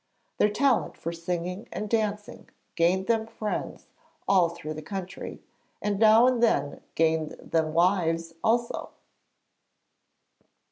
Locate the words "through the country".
4.49-5.43